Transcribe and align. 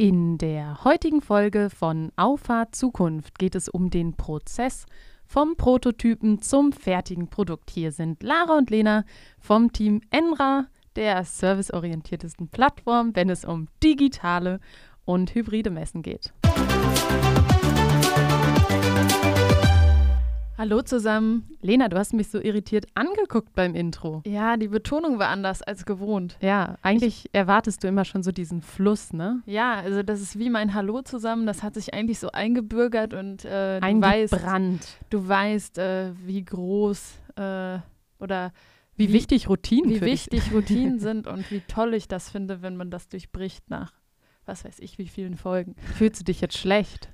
In 0.00 0.38
der 0.38 0.84
heutigen 0.84 1.20
Folge 1.20 1.70
von 1.70 2.12
Auffahrt 2.14 2.76
Zukunft 2.76 3.36
geht 3.36 3.56
es 3.56 3.68
um 3.68 3.90
den 3.90 4.14
Prozess 4.14 4.86
vom 5.26 5.56
Prototypen 5.56 6.40
zum 6.40 6.70
fertigen 6.70 7.26
Produkt. 7.26 7.68
Hier 7.70 7.90
sind 7.90 8.22
Lara 8.22 8.58
und 8.58 8.70
Lena 8.70 9.04
vom 9.40 9.72
Team 9.72 10.00
Enra, 10.10 10.66
der 10.94 11.24
serviceorientiertesten 11.24 12.46
Plattform, 12.46 13.16
wenn 13.16 13.28
es 13.28 13.44
um 13.44 13.66
digitale 13.82 14.60
und 15.04 15.34
hybride 15.34 15.70
Messen 15.70 16.02
geht. 16.02 16.32
Hallo 20.58 20.82
zusammen. 20.82 21.48
Lena, 21.62 21.88
du 21.88 21.96
hast 21.96 22.12
mich 22.12 22.30
so 22.30 22.40
irritiert 22.40 22.86
angeguckt 22.96 23.54
beim 23.54 23.76
Intro. 23.76 24.22
Ja, 24.26 24.56
die 24.56 24.66
Betonung 24.66 25.20
war 25.20 25.28
anders 25.28 25.62
als 25.62 25.86
gewohnt. 25.86 26.36
Ja, 26.40 26.74
eigentlich 26.82 27.26
ich, 27.26 27.30
erwartest 27.32 27.84
du 27.84 27.86
immer 27.86 28.04
schon 28.04 28.24
so 28.24 28.32
diesen 28.32 28.60
Fluss, 28.60 29.12
ne? 29.12 29.40
Ja, 29.46 29.74
also 29.74 30.02
das 30.02 30.20
ist 30.20 30.36
wie 30.36 30.50
mein 30.50 30.74
Hallo 30.74 31.02
zusammen. 31.02 31.46
Das 31.46 31.62
hat 31.62 31.74
sich 31.74 31.94
eigentlich 31.94 32.18
so 32.18 32.32
eingebürgert 32.32 33.14
und 33.14 33.44
äh, 33.44 33.78
du 33.78 34.00
weißt, 34.00 34.36
du 35.10 35.28
weißt, 35.28 35.78
äh, 35.78 36.10
wie 36.26 36.44
groß 36.44 37.20
äh, 37.36 37.78
oder 38.18 38.52
wie, 38.96 39.10
wie, 39.10 39.12
wichtig 39.12 39.48
Routinen 39.48 39.90
wie 39.90 40.00
wichtig 40.00 40.52
Routinen 40.52 40.98
sind 40.98 41.28
und 41.28 41.48
wie 41.52 41.60
toll 41.68 41.94
ich 41.94 42.08
das 42.08 42.30
finde, 42.30 42.62
wenn 42.62 42.76
man 42.76 42.90
das 42.90 43.08
durchbricht 43.08 43.70
nach 43.70 43.92
was 44.44 44.64
weiß 44.64 44.80
ich 44.80 44.98
wie 44.98 45.06
vielen 45.06 45.36
Folgen. 45.36 45.76
Fühlst 45.94 46.18
du 46.18 46.24
dich 46.24 46.40
jetzt 46.40 46.58
schlecht? 46.58 47.10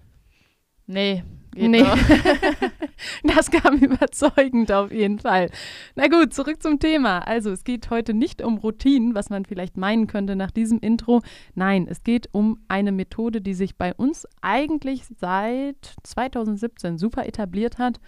Nee, 0.87 1.25
geht 1.55 1.71
nee. 1.71 1.83
das 3.23 3.51
kam 3.51 3.79
überzeugend 3.79 4.71
auf 4.73 4.93
jeden 4.93 5.19
Fall. 5.19 5.51
Na 5.95 6.09
gut, 6.09 6.33
zurück 6.33 6.63
zum 6.63 6.79
Thema. 6.79 7.21
Also, 7.21 7.51
es 7.51 7.65
geht 7.65 7.91
heute 7.91 8.15
nicht 8.15 8.43
um 8.43 8.59
Routinen, 8.59 9.15
was 9.15 9.31
man 9.31 9.45
vielleicht 9.45 9.77
meinen 9.77 10.07
könnte 10.07 10.37
nach 10.37 10.51
diesem 10.51 10.79
Intro. 10.81 11.23
Nein, 11.55 11.87
es 11.89 12.03
geht 12.03 12.29
um 12.33 12.59
eine 12.69 12.93
Methode, 12.93 13.41
die 13.41 13.55
sich 13.55 13.77
bei 13.77 13.95
uns 13.95 14.27
eigentlich 14.41 15.03
seit 15.19 15.95
2017 16.03 16.99
super 16.99 17.27
etabliert 17.27 17.79
hat, 17.79 18.01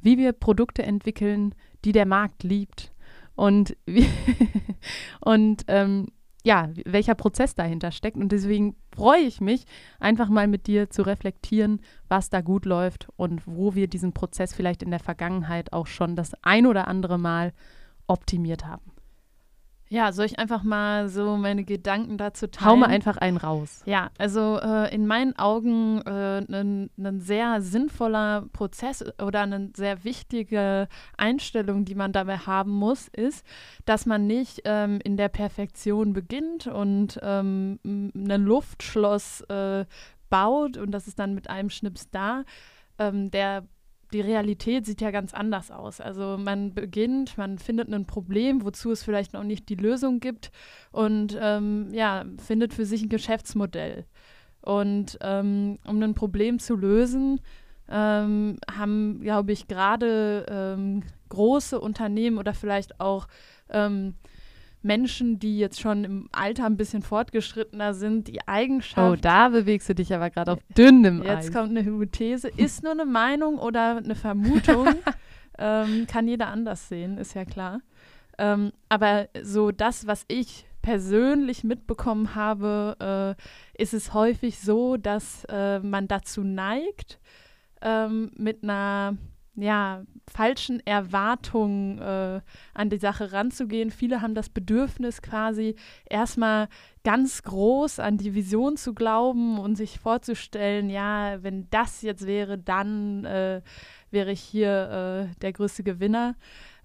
wie 0.00 0.18
wir 0.18 0.32
Produkte 0.32 0.82
entwickeln, 0.82 1.54
die 1.84 1.92
der 1.92 2.06
Markt 2.06 2.42
liebt. 2.42 2.92
Und, 3.34 3.76
und 5.20 5.64
ähm, 5.68 6.08
ja, 6.44 6.68
welcher 6.84 7.14
Prozess 7.14 7.54
dahinter 7.54 7.92
steckt. 7.92 8.16
Und 8.16 8.32
deswegen 8.32 8.76
freue 8.94 9.22
ich 9.22 9.40
mich, 9.40 9.64
einfach 9.98 10.28
mal 10.28 10.48
mit 10.48 10.66
dir 10.66 10.90
zu 10.90 11.02
reflektieren, 11.02 11.80
was 12.08 12.30
da 12.30 12.40
gut 12.40 12.64
läuft 12.64 13.08
und 13.16 13.42
wo 13.46 13.74
wir 13.74 13.88
diesen 13.88 14.12
Prozess 14.12 14.54
vielleicht 14.54 14.82
in 14.82 14.90
der 14.90 15.00
Vergangenheit 15.00 15.72
auch 15.72 15.86
schon 15.86 16.16
das 16.16 16.32
ein 16.42 16.66
oder 16.66 16.88
andere 16.88 17.18
Mal 17.18 17.52
optimiert 18.06 18.66
haben. 18.66 18.92
Ja, 19.92 20.12
soll 20.12 20.26
ich 20.26 20.38
einfach 20.38 20.62
mal 20.62 21.08
so 21.08 21.36
meine 21.36 21.64
Gedanken 21.64 22.16
dazu 22.16 22.46
teilen? 22.46 22.70
Hau 22.70 22.76
mal 22.76 22.86
einfach 22.86 23.16
einen 23.16 23.36
raus. 23.36 23.82
Ja, 23.86 24.12
also 24.18 24.60
äh, 24.62 24.94
in 24.94 25.04
meinen 25.04 25.36
Augen 25.36 26.00
ein 26.06 26.90
äh, 26.96 27.12
sehr 27.18 27.60
sinnvoller 27.60 28.46
Prozess 28.52 29.04
oder 29.20 29.42
eine 29.42 29.72
sehr 29.74 30.04
wichtige 30.04 30.86
Einstellung, 31.18 31.84
die 31.84 31.96
man 31.96 32.12
dabei 32.12 32.38
haben 32.38 32.70
muss, 32.70 33.08
ist, 33.08 33.44
dass 33.84 34.06
man 34.06 34.28
nicht 34.28 34.62
ähm, 34.64 35.00
in 35.02 35.16
der 35.16 35.28
Perfektion 35.28 36.12
beginnt 36.12 36.68
und 36.68 37.18
ähm, 37.20 37.80
ein 37.84 38.44
Luftschloss 38.44 39.40
äh, 39.48 39.86
baut 40.28 40.76
und 40.76 40.92
das 40.92 41.08
ist 41.08 41.18
dann 41.18 41.34
mit 41.34 41.50
einem 41.50 41.68
Schnips 41.68 42.08
da. 42.10 42.44
Ähm, 43.00 43.32
der 43.32 43.64
die 44.12 44.20
Realität 44.20 44.86
sieht 44.86 45.00
ja 45.00 45.10
ganz 45.10 45.34
anders 45.34 45.70
aus. 45.70 46.00
Also 46.00 46.36
man 46.38 46.74
beginnt, 46.74 47.38
man 47.38 47.58
findet 47.58 47.92
ein 47.92 48.06
Problem, 48.06 48.64
wozu 48.64 48.90
es 48.90 49.02
vielleicht 49.02 49.32
noch 49.32 49.44
nicht 49.44 49.68
die 49.68 49.76
Lösung 49.76 50.20
gibt 50.20 50.50
und 50.92 51.38
ähm, 51.40 51.88
ja, 51.92 52.24
findet 52.38 52.74
für 52.74 52.84
sich 52.84 53.02
ein 53.02 53.08
Geschäftsmodell. 53.08 54.04
Und 54.62 55.18
ähm, 55.22 55.78
um 55.86 56.02
ein 56.02 56.14
Problem 56.14 56.58
zu 56.58 56.76
lösen, 56.76 57.40
ähm, 57.88 58.58
haben, 58.70 59.20
glaube 59.20 59.52
ich, 59.52 59.68
gerade 59.68 60.46
ähm, 60.48 61.02
große 61.28 61.80
Unternehmen 61.80 62.38
oder 62.38 62.54
vielleicht 62.54 63.00
auch 63.00 63.26
ähm, 63.70 64.14
Menschen, 64.82 65.38
die 65.38 65.58
jetzt 65.58 65.80
schon 65.80 66.04
im 66.04 66.28
Alter 66.32 66.66
ein 66.66 66.76
bisschen 66.76 67.02
fortgeschrittener 67.02 67.94
sind, 67.94 68.28
die 68.28 68.46
Eigenschaft. 68.48 69.12
Oh, 69.12 69.20
da 69.20 69.50
bewegst 69.50 69.88
du 69.88 69.94
dich 69.94 70.14
aber 70.14 70.30
gerade 70.30 70.52
auf 70.52 70.58
dünnem 70.76 71.22
Eis. 71.22 71.46
Jetzt 71.46 71.54
kommt 71.54 71.70
eine 71.70 71.84
Hypothese. 71.84 72.48
Ist 72.56 72.82
nur 72.82 72.92
eine 72.92 73.06
Meinung 73.06 73.58
oder 73.58 73.98
eine 73.98 74.14
Vermutung. 74.14 74.88
ähm, 75.58 76.06
kann 76.06 76.26
jeder 76.26 76.48
anders 76.48 76.88
sehen, 76.88 77.18
ist 77.18 77.34
ja 77.34 77.44
klar. 77.44 77.80
Ähm, 78.38 78.72
aber 78.88 79.28
so 79.42 79.70
das, 79.70 80.06
was 80.06 80.24
ich 80.28 80.64
persönlich 80.82 81.62
mitbekommen 81.62 82.34
habe, 82.34 83.36
äh, 83.78 83.82
ist 83.82 83.92
es 83.92 84.14
häufig 84.14 84.58
so, 84.58 84.96
dass 84.96 85.44
äh, 85.50 85.80
man 85.80 86.08
dazu 86.08 86.42
neigt, 86.42 87.20
ähm, 87.82 88.30
mit 88.36 88.62
einer 88.62 89.16
ja, 89.62 90.04
falschen 90.28 90.84
Erwartungen 90.86 91.98
äh, 91.98 92.40
an 92.74 92.90
die 92.90 92.98
Sache 92.98 93.32
ranzugehen. 93.32 93.90
Viele 93.90 94.22
haben 94.22 94.34
das 94.34 94.48
Bedürfnis 94.48 95.22
quasi 95.22 95.74
erstmal 96.08 96.68
ganz 97.04 97.42
groß 97.42 97.98
an 97.98 98.18
die 98.18 98.34
Vision 98.34 98.76
zu 98.76 98.94
glauben 98.94 99.58
und 99.58 99.76
sich 99.76 99.98
vorzustellen, 99.98 100.90
ja, 100.90 101.42
wenn 101.42 101.68
das 101.70 102.02
jetzt 102.02 102.26
wäre, 102.26 102.58
dann 102.58 103.24
äh, 103.24 103.62
wäre 104.10 104.32
ich 104.32 104.40
hier 104.40 105.30
äh, 105.30 105.40
der 105.40 105.52
größte 105.52 105.82
Gewinner. 105.82 106.36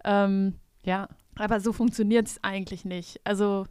Ähm, 0.03 0.55
ja, 0.83 1.09
aber 1.37 1.59
so 1.59 1.73
funktioniert 1.73 2.27
es 2.27 2.43
eigentlich 2.43 2.85
nicht. 2.85 3.19
Also 3.23 3.65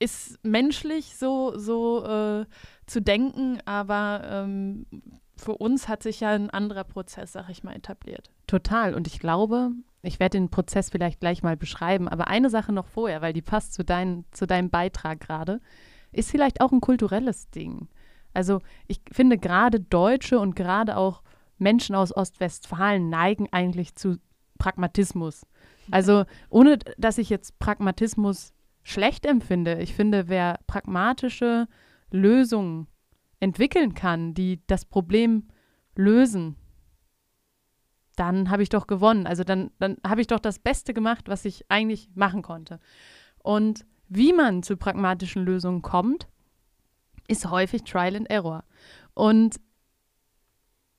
ist 0.00 0.38
menschlich 0.42 1.16
so, 1.16 1.56
so 1.56 2.04
äh, 2.04 2.46
zu 2.86 3.00
denken, 3.02 3.58
aber 3.66 4.22
ähm, 4.24 4.86
für 5.40 5.56
uns 5.56 5.88
hat 5.88 6.02
sich 6.02 6.20
ja 6.20 6.30
ein 6.30 6.50
anderer 6.50 6.84
Prozess, 6.84 7.32
sag 7.32 7.48
ich 7.48 7.64
mal, 7.64 7.74
etabliert. 7.74 8.30
Total. 8.46 8.94
Und 8.94 9.06
ich 9.06 9.18
glaube, 9.18 9.70
ich 10.02 10.20
werde 10.20 10.38
den 10.38 10.50
Prozess 10.50 10.90
vielleicht 10.90 11.20
gleich 11.20 11.42
mal 11.42 11.56
beschreiben, 11.56 12.08
aber 12.08 12.28
eine 12.28 12.50
Sache 12.50 12.72
noch 12.72 12.86
vorher, 12.86 13.22
weil 13.22 13.32
die 13.32 13.42
passt 13.42 13.74
zu, 13.74 13.84
dein, 13.84 14.24
zu 14.30 14.46
deinem 14.46 14.70
Beitrag 14.70 15.20
gerade, 15.20 15.60
ist 16.12 16.30
vielleicht 16.30 16.60
auch 16.60 16.72
ein 16.72 16.80
kulturelles 16.80 17.50
Ding. 17.50 17.88
Also 18.32 18.60
ich 18.86 19.00
finde 19.12 19.38
gerade 19.38 19.80
Deutsche 19.80 20.38
und 20.38 20.54
gerade 20.54 20.96
auch 20.96 21.22
Menschen 21.58 21.94
aus 21.94 22.16
Ostwestfalen 22.16 23.10
neigen 23.10 23.48
eigentlich 23.52 23.94
zu 23.94 24.16
Pragmatismus. 24.58 25.46
Also 25.90 26.24
ohne 26.48 26.78
dass 26.98 27.18
ich 27.18 27.30
jetzt 27.30 27.58
Pragmatismus 27.58 28.52
schlecht 28.82 29.26
empfinde. 29.26 29.80
Ich 29.80 29.94
finde, 29.94 30.28
wer 30.28 30.60
pragmatische 30.66 31.66
Lösungen 32.10 32.86
entwickeln 33.40 33.94
kann, 33.94 34.34
die 34.34 34.60
das 34.66 34.84
Problem 34.84 35.48
lösen, 35.96 36.56
dann 38.16 38.50
habe 38.50 38.62
ich 38.62 38.68
doch 38.68 38.86
gewonnen. 38.86 39.26
Also 39.26 39.44
dann, 39.44 39.70
dann 39.78 39.96
habe 40.06 40.20
ich 40.20 40.26
doch 40.26 40.40
das 40.40 40.58
Beste 40.58 40.92
gemacht, 40.92 41.28
was 41.28 41.44
ich 41.44 41.64
eigentlich 41.70 42.10
machen 42.14 42.42
konnte. 42.42 42.78
Und 43.38 43.86
wie 44.08 44.32
man 44.32 44.62
zu 44.62 44.76
pragmatischen 44.76 45.44
Lösungen 45.44 45.82
kommt, 45.82 46.28
ist 47.28 47.50
häufig 47.50 47.84
Trial 47.84 48.16
and 48.16 48.28
Error. 48.28 48.64
Und 49.14 49.60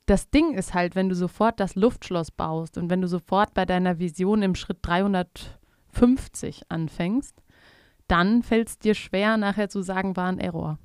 das 0.06 0.30
Ding 0.30 0.56
ist 0.56 0.74
halt, 0.74 0.96
wenn 0.96 1.10
du 1.10 1.16
sofort 1.16 1.60
das 1.60 1.76
Luftschloss 1.76 2.32
baust 2.32 2.78
und 2.78 2.90
wenn 2.90 3.02
du 3.02 3.08
sofort 3.08 3.54
bei 3.54 3.66
deiner 3.66 4.00
Vision 4.00 4.42
im 4.42 4.56
Schritt 4.56 4.80
350 4.82 6.64
anfängst, 6.70 7.44
dann 8.08 8.44
fällt 8.44 8.70
es 8.70 8.80
dir 8.80 8.96
schwer, 8.96 9.38
nachher 9.38 9.70
zu 9.70 9.82
sagen, 9.82 10.16
war 10.16 10.28
ein 10.28 10.40
Error. 10.40 10.80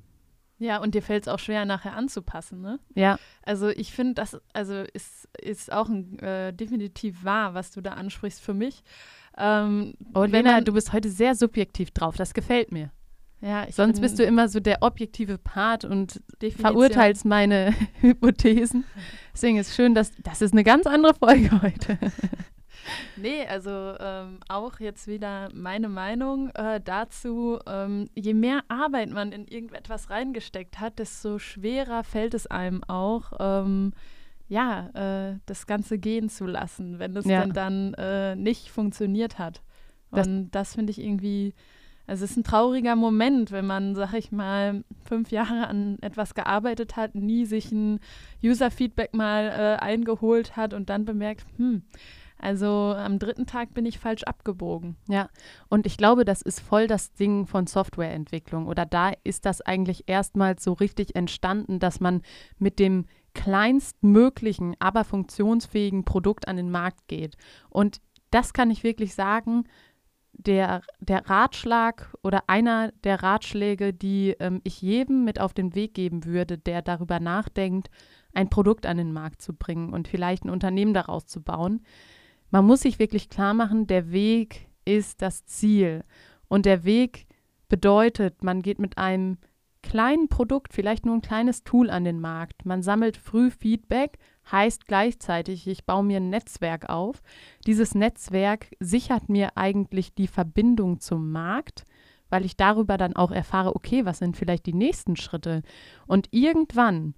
Ja, 0.59 0.77
und 0.79 0.95
dir 0.95 1.03
fällt 1.03 1.23
es 1.23 1.27
auch 1.27 1.39
schwer, 1.39 1.65
nachher 1.65 1.95
anzupassen, 1.95 2.61
ne? 2.61 2.79
Ja. 2.95 3.19
Also 3.43 3.69
ich 3.69 3.91
finde, 3.91 4.15
das 4.15 4.37
also 4.53 4.83
ist, 4.93 5.27
ist 5.39 5.71
auch 5.71 5.87
ein, 5.87 6.17
äh, 6.19 6.51
definitiv 6.51 7.23
wahr, 7.23 7.53
was 7.53 7.71
du 7.71 7.81
da 7.81 7.91
ansprichst 7.91 8.41
für 8.41 8.55
mich. 8.55 8.83
Ähm, 9.37 9.93
oh, 10.15 10.23
Lena, 10.23 10.53
man, 10.53 10.65
du 10.65 10.73
bist 10.73 10.93
heute 10.93 11.09
sehr 11.09 11.35
subjektiv 11.35 11.91
drauf. 11.91 12.15
Das 12.17 12.33
gefällt 12.33 12.71
mir. 12.71 12.91
Ja, 13.39 13.67
Sonst 13.71 14.01
bist 14.01 14.17
du 14.17 14.23
immer 14.23 14.49
so 14.49 14.59
der 14.59 14.81
objektive 14.81 15.37
Part 15.37 15.85
und 15.85 16.21
Definition. 16.41 16.73
verurteilst 16.73 17.23
meine 17.23 17.71
Hypothesen. 18.01 18.83
Deswegen 19.31 19.57
ist 19.57 19.69
es 19.69 19.75
schön, 19.75 19.93
dass 19.93 20.11
das 20.23 20.41
ist 20.41 20.53
eine 20.53 20.63
ganz 20.63 20.87
andere 20.87 21.13
Folge 21.13 21.61
heute. 21.61 21.99
Nee, 23.17 23.45
also 23.47 23.95
ähm, 23.99 24.39
auch 24.47 24.79
jetzt 24.79 25.07
wieder 25.07 25.49
meine 25.53 25.89
Meinung 25.89 26.49
äh, 26.49 26.79
dazu. 26.83 27.59
Ähm, 27.67 28.09
je 28.15 28.33
mehr 28.33 28.61
Arbeit 28.67 29.09
man 29.09 29.31
in 29.31 29.47
irgendetwas 29.47 30.09
reingesteckt 30.09 30.79
hat, 30.79 30.99
desto 30.99 31.39
schwerer 31.39 32.03
fällt 32.03 32.33
es 32.33 32.47
einem 32.47 32.83
auch, 32.83 33.33
ähm, 33.39 33.93
ja, 34.49 34.89
äh, 34.93 35.39
das 35.45 35.67
Ganze 35.67 35.97
gehen 35.97 36.29
zu 36.29 36.45
lassen, 36.45 36.99
wenn 36.99 37.15
es 37.15 37.25
ja. 37.25 37.41
dann, 37.45 37.53
dann 37.53 37.93
äh, 37.95 38.35
nicht 38.35 38.69
funktioniert 38.69 39.39
hat. 39.39 39.61
Und 40.11 40.17
das, 40.51 40.67
das 40.67 40.75
finde 40.75 40.91
ich 40.91 41.01
irgendwie, 41.01 41.53
also 42.05 42.23
es 42.23 42.31
ist 42.31 42.37
ein 42.37 42.43
trauriger 42.43 42.95
Moment, 42.95 43.51
wenn 43.51 43.67
man, 43.67 43.93
sag 43.93 44.13
ich 44.13 44.31
mal, 44.31 44.83
fünf 45.03 45.31
Jahre 45.31 45.67
an 45.67 45.97
etwas 46.01 46.33
gearbeitet 46.33 46.95
hat, 46.95 47.15
nie 47.15 47.45
sich 47.45 47.71
ein 47.71 47.99
User-Feedback 48.41 49.13
mal 49.13 49.47
äh, 49.47 49.83
eingeholt 49.83 50.55
hat 50.55 50.73
und 50.73 50.89
dann 50.89 51.03
bemerkt, 51.03 51.45
hm, 51.57 51.81
Also 52.39 52.67
am 52.67 53.19
dritten 53.19 53.45
Tag 53.45 53.73
bin 53.73 53.85
ich 53.85 53.97
falsch 53.97 54.23
abgebogen. 54.23 54.95
Ja, 55.07 55.29
und 55.69 55.85
ich 55.85 55.97
glaube, 55.97 56.23
das 56.23 56.41
ist 56.41 56.59
voll 56.59 56.87
das 56.87 57.13
Ding 57.13 57.47
von 57.47 57.65
Softwareentwicklung. 57.67 58.67
Oder 58.67 58.85
da 58.85 59.11
ist 59.23 59.45
das 59.45 59.61
eigentlich 59.61 60.03
erstmals 60.07 60.63
so 60.63 60.73
richtig 60.73 61.15
entstanden, 61.15 61.79
dass 61.79 61.99
man 61.99 62.21
mit 62.59 62.79
dem 62.79 63.05
kleinstmöglichen, 63.33 64.75
aber 64.79 65.03
funktionsfähigen 65.03 66.05
Produkt 66.05 66.47
an 66.47 66.57
den 66.57 66.71
Markt 66.71 67.07
geht. 67.07 67.37
Und 67.69 68.01
das 68.31 68.53
kann 68.53 68.71
ich 68.71 68.83
wirklich 68.83 69.15
sagen, 69.15 69.65
der, 70.33 70.81
der 70.99 71.27
Ratschlag 71.29 72.13
oder 72.21 72.43
einer 72.47 72.91
der 73.03 73.23
Ratschläge, 73.23 73.93
die 73.93 74.35
ähm, 74.39 74.61
ich 74.63 74.81
jedem 74.81 75.23
mit 75.23 75.39
auf 75.39 75.53
den 75.53 75.73
Weg 75.73 75.95
geben 75.95 76.25
würde, 76.25 76.57
der 76.57 76.81
darüber 76.81 77.19
nachdenkt, 77.19 77.89
ein 78.33 78.49
Produkt 78.49 78.85
an 78.85 78.97
den 78.97 79.13
Markt 79.13 79.41
zu 79.41 79.53
bringen 79.53 79.93
und 79.93 80.07
vielleicht 80.07 80.45
ein 80.45 80.51
Unternehmen 80.51 80.93
daraus 80.93 81.25
zu 81.25 81.41
bauen. 81.41 81.81
Man 82.49 82.65
muss 82.65 82.81
sich 82.81 82.99
wirklich 82.99 83.29
klar 83.29 83.53
machen, 83.53 83.87
der 83.87 84.11
Weg 84.11 84.69
ist 84.85 85.21
das 85.21 85.45
Ziel. 85.45 86.03
Und 86.47 86.65
der 86.65 86.85
Weg 86.85 87.27
bedeutet, 87.67 88.43
man 88.43 88.61
geht 88.61 88.79
mit 88.79 88.97
einem 88.97 89.37
kleinen 89.81 90.27
Produkt, 90.27 90.73
vielleicht 90.73 91.05
nur 91.05 91.15
ein 91.15 91.21
kleines 91.21 91.63
Tool 91.63 91.89
an 91.89 92.03
den 92.03 92.19
Markt. 92.19 92.65
Man 92.65 92.81
sammelt 92.81 93.17
früh 93.17 93.51
Feedback, 93.51 94.17
heißt 94.51 94.87
gleichzeitig, 94.87 95.67
ich 95.67 95.85
baue 95.85 96.03
mir 96.03 96.17
ein 96.17 96.29
Netzwerk 96.29 96.89
auf. 96.89 97.21
Dieses 97.65 97.95
Netzwerk 97.95 98.71
sichert 98.79 99.29
mir 99.29 99.55
eigentlich 99.55 100.13
die 100.13 100.27
Verbindung 100.27 100.99
zum 100.99 101.31
Markt, 101.31 101.85
weil 102.29 102.45
ich 102.45 102.57
darüber 102.57 102.97
dann 102.97 103.15
auch 103.15 103.31
erfahre, 103.31 103.75
okay, 103.75 104.05
was 104.05 104.19
sind 104.19 104.35
vielleicht 104.35 104.65
die 104.65 104.73
nächsten 104.73 105.15
Schritte? 105.15 105.63
Und 106.05 106.27
irgendwann 106.31 107.15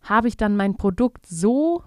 habe 0.00 0.28
ich 0.28 0.36
dann 0.36 0.56
mein 0.56 0.76
Produkt 0.76 1.26
so 1.26 1.82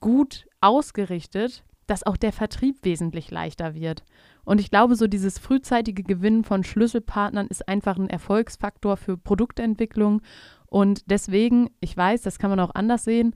gut 0.00 0.46
ausgerichtet, 0.60 1.64
dass 1.86 2.04
auch 2.04 2.16
der 2.16 2.32
Vertrieb 2.32 2.84
wesentlich 2.84 3.30
leichter 3.30 3.74
wird. 3.74 4.04
Und 4.44 4.60
ich 4.60 4.70
glaube, 4.70 4.96
so 4.96 5.06
dieses 5.06 5.38
frühzeitige 5.38 6.02
Gewinnen 6.02 6.44
von 6.44 6.64
Schlüsselpartnern 6.64 7.46
ist 7.46 7.68
einfach 7.68 7.96
ein 7.96 8.10
Erfolgsfaktor 8.10 8.96
für 8.96 9.16
Produktentwicklung. 9.16 10.22
Und 10.66 11.10
deswegen, 11.10 11.70
ich 11.80 11.96
weiß, 11.96 12.22
das 12.22 12.38
kann 12.38 12.50
man 12.50 12.60
auch 12.60 12.74
anders 12.74 13.04
sehen, 13.04 13.34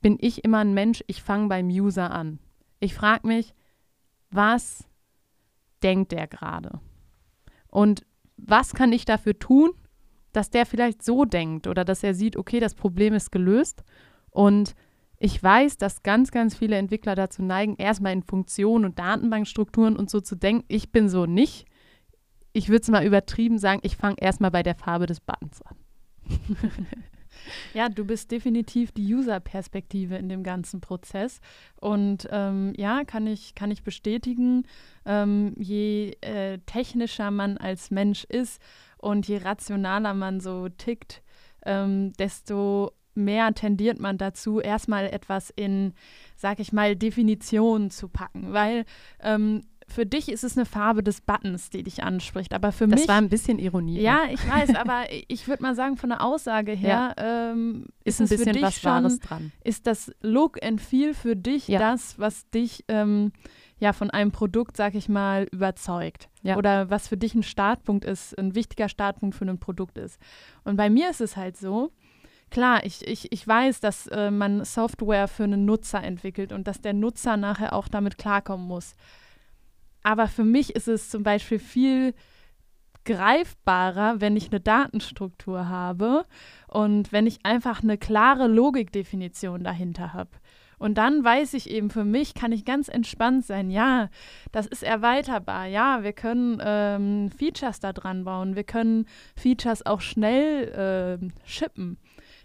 bin 0.00 0.16
ich 0.20 0.44
immer 0.44 0.58
ein 0.58 0.74
Mensch, 0.74 1.04
ich 1.06 1.22
fange 1.22 1.48
beim 1.48 1.68
User 1.68 2.10
an. 2.10 2.38
Ich 2.78 2.94
frage 2.94 3.26
mich, 3.26 3.54
was 4.30 4.84
denkt 5.82 6.12
der 6.12 6.26
gerade? 6.26 6.80
Und 7.68 8.06
was 8.36 8.72
kann 8.72 8.92
ich 8.92 9.04
dafür 9.04 9.38
tun, 9.38 9.70
dass 10.32 10.50
der 10.50 10.66
vielleicht 10.66 11.02
so 11.02 11.24
denkt 11.24 11.66
oder 11.66 11.84
dass 11.84 12.02
er 12.02 12.14
sieht, 12.14 12.36
okay, 12.36 12.60
das 12.60 12.74
Problem 12.74 13.14
ist 13.14 13.32
gelöst 13.32 13.82
und 14.30 14.74
ich 15.20 15.40
weiß, 15.40 15.76
dass 15.76 16.02
ganz, 16.02 16.30
ganz 16.30 16.56
viele 16.56 16.76
Entwickler 16.76 17.14
dazu 17.14 17.42
neigen, 17.42 17.76
erstmal 17.76 18.14
in 18.14 18.22
Funktionen 18.22 18.86
und 18.86 18.98
Datenbankstrukturen 18.98 19.96
und 19.96 20.08
so 20.08 20.22
zu 20.22 20.34
denken. 20.34 20.64
Ich 20.68 20.92
bin 20.92 21.10
so 21.10 21.26
nicht. 21.26 21.66
Ich 22.54 22.70
würde 22.70 22.82
es 22.82 22.88
mal 22.88 23.06
übertrieben 23.06 23.58
sagen, 23.58 23.80
ich 23.84 23.96
fange 23.96 24.16
erstmal 24.18 24.50
bei 24.50 24.62
der 24.62 24.74
Farbe 24.74 25.04
des 25.06 25.20
Buttons 25.20 25.60
an. 25.62 25.76
Ja, 27.72 27.88
du 27.88 28.04
bist 28.04 28.30
definitiv 28.30 28.92
die 28.92 29.14
User-Perspektive 29.14 30.16
in 30.16 30.28
dem 30.28 30.42
ganzen 30.42 30.80
Prozess. 30.80 31.40
Und 31.76 32.28
ähm, 32.30 32.74
ja, 32.76 33.04
kann 33.04 33.26
ich, 33.26 33.54
kann 33.54 33.70
ich 33.70 33.82
bestätigen, 33.82 34.66
ähm, 35.06 35.54
je 35.56 36.16
äh, 36.20 36.58
technischer 36.66 37.30
man 37.30 37.56
als 37.56 37.90
Mensch 37.90 38.24
ist 38.24 38.60
und 38.98 39.26
je 39.26 39.38
rationaler 39.38 40.12
man 40.12 40.40
so 40.40 40.68
tickt, 40.68 41.22
ähm, 41.64 42.12
desto 42.14 42.92
mehr 43.14 43.52
tendiert 43.54 43.98
man 43.98 44.18
dazu, 44.18 44.60
erstmal 44.60 45.06
etwas 45.06 45.50
in, 45.50 45.94
sag 46.36 46.60
ich 46.60 46.72
mal, 46.72 46.96
Definitionen 46.96 47.90
zu 47.90 48.08
packen. 48.08 48.52
Weil 48.52 48.84
ähm, 49.20 49.62
für 49.90 50.06
dich 50.06 50.30
ist 50.30 50.44
es 50.44 50.56
eine 50.56 50.64
Farbe 50.64 51.02
des 51.02 51.20
Buttons, 51.20 51.70
die 51.70 51.82
dich 51.82 52.02
anspricht. 52.02 52.54
Aber 52.54 52.72
für 52.72 52.86
das 52.86 52.90
mich. 52.90 53.06
Das 53.06 53.08
war 53.08 53.20
ein 53.20 53.28
bisschen 53.28 53.58
Ironie. 53.58 54.00
Ja, 54.00 54.22
ich 54.30 54.48
weiß, 54.48 54.74
aber 54.76 55.04
ich 55.28 55.48
würde 55.48 55.62
mal 55.62 55.74
sagen, 55.74 55.96
von 55.96 56.10
der 56.10 56.22
Aussage 56.22 56.72
her 56.72 57.14
ja. 57.18 57.50
ähm, 57.50 57.86
ist, 58.04 58.20
ist, 58.20 58.32
ein 58.32 58.38
bisschen 58.38 58.62
was 58.62 58.80
schon, 58.80 58.90
Wahres 58.90 59.18
dran. 59.18 59.52
Ist 59.64 59.86
das 59.86 60.12
Look 60.22 60.62
and 60.64 60.80
Feel 60.80 61.14
für 61.14 61.36
dich 61.36 61.68
ja. 61.68 61.78
das, 61.78 62.18
was 62.18 62.48
dich 62.50 62.84
ähm, 62.88 63.32
ja 63.78 63.92
von 63.92 64.10
einem 64.10 64.30
Produkt, 64.30 64.76
sag 64.76 64.94
ich 64.94 65.08
mal, 65.08 65.46
überzeugt? 65.50 66.28
Ja. 66.42 66.56
Oder 66.56 66.88
was 66.88 67.08
für 67.08 67.16
dich 67.16 67.34
ein 67.34 67.42
Startpunkt 67.42 68.04
ist, 68.04 68.38
ein 68.38 68.54
wichtiger 68.54 68.88
Startpunkt 68.88 69.34
für 69.34 69.44
ein 69.44 69.58
Produkt 69.58 69.98
ist. 69.98 70.18
Und 70.64 70.76
bei 70.76 70.88
mir 70.88 71.10
ist 71.10 71.20
es 71.20 71.36
halt 71.36 71.56
so, 71.56 71.90
klar, 72.50 72.84
ich, 72.84 73.06
ich, 73.06 73.32
ich 73.32 73.46
weiß, 73.46 73.80
dass 73.80 74.06
äh, 74.08 74.30
man 74.30 74.64
Software 74.64 75.28
für 75.28 75.44
einen 75.44 75.64
Nutzer 75.64 76.02
entwickelt 76.02 76.52
und 76.52 76.66
dass 76.66 76.80
der 76.80 76.92
Nutzer 76.92 77.36
nachher 77.36 77.72
auch 77.72 77.88
damit 77.88 78.18
klarkommen 78.18 78.66
muss. 78.66 78.94
Aber 80.02 80.28
für 80.28 80.44
mich 80.44 80.74
ist 80.74 80.88
es 80.88 81.10
zum 81.10 81.22
Beispiel 81.22 81.58
viel 81.58 82.14
greifbarer, 83.04 84.20
wenn 84.20 84.36
ich 84.36 84.50
eine 84.50 84.60
Datenstruktur 84.60 85.68
habe 85.68 86.26
und 86.68 87.12
wenn 87.12 87.26
ich 87.26 87.44
einfach 87.44 87.82
eine 87.82 87.98
klare 87.98 88.46
Logikdefinition 88.46 89.64
dahinter 89.64 90.12
habe. 90.12 90.30
Und 90.78 90.96
dann 90.96 91.22
weiß 91.22 91.52
ich 91.54 91.68
eben, 91.68 91.90
für 91.90 92.04
mich 92.04 92.32
kann 92.32 92.52
ich 92.52 92.64
ganz 92.64 92.88
entspannt 92.88 93.44
sein. 93.44 93.70
Ja, 93.70 94.08
das 94.50 94.66
ist 94.66 94.82
erweiterbar. 94.82 95.66
Ja, 95.66 96.02
wir 96.02 96.14
können 96.14 96.58
ähm, 96.64 97.30
Features 97.30 97.80
da 97.80 97.92
dran 97.92 98.24
bauen. 98.24 98.56
Wir 98.56 98.64
können 98.64 99.04
Features 99.36 99.84
auch 99.84 100.00
schnell 100.00 101.20
äh, 101.20 101.28
shippen. 101.44 101.98